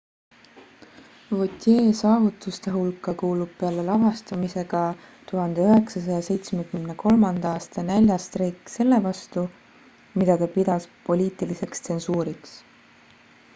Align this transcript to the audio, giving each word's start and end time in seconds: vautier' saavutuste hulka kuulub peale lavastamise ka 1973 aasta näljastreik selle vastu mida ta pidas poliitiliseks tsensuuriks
vautier' 1.39 1.89
saavutuste 1.97 2.71
hulka 2.77 3.11
kuulub 3.21 3.51
peale 3.59 3.83
lavastamise 3.89 4.63
ka 4.73 4.79
1973 5.33 7.33
aasta 7.51 7.83
näljastreik 7.91 8.71
selle 8.77 8.99
vastu 9.07 9.43
mida 10.21 10.39
ta 10.43 10.47
pidas 10.57 10.89
poliitiliseks 11.11 11.85
tsensuuriks 11.89 12.55